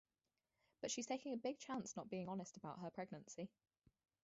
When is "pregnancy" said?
2.89-3.51